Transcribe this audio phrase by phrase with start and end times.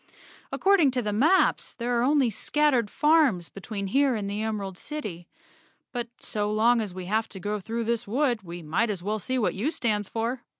[0.51, 5.27] According to the maps there are only scattered farms between here and the Emerald City.
[5.91, 9.19] But so long as we have to go through this wood, we might as well
[9.19, 10.41] see what U stands for."